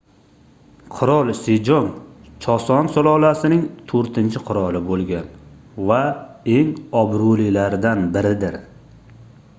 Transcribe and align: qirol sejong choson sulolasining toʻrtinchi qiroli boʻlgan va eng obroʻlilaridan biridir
qirol 0.93 1.27
sejong 1.39 1.91
choson 2.45 2.89
sulolasining 2.95 3.61
toʻrtinchi 3.93 4.43
qiroli 4.49 4.83
boʻlgan 4.89 5.31
va 5.93 6.01
eng 6.57 6.75
obroʻlilaridan 7.03 8.07
biridir 8.17 8.63